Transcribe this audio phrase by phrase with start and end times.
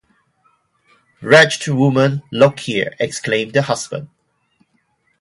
[1.21, 4.09] ‘Wretched woman, look here,’ exclaimed the husband.